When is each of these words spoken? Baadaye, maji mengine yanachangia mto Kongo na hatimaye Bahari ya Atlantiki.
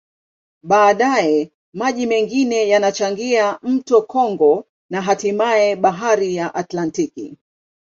Baadaye, 0.63 1.51
maji 1.73 2.05
mengine 2.05 2.69
yanachangia 2.69 3.59
mto 3.61 4.01
Kongo 4.01 4.65
na 4.89 5.01
hatimaye 5.01 5.75
Bahari 5.75 6.35
ya 6.35 6.55
Atlantiki. 6.55 7.37